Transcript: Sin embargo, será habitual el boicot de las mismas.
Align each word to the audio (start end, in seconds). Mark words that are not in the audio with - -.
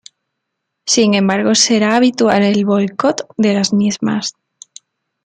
Sin 0.87 1.13
embargo, 1.13 1.53
será 1.53 1.95
habitual 1.95 2.41
el 2.41 2.65
boicot 2.65 3.27
de 3.37 3.53
las 3.53 3.71
mismas. 3.71 4.33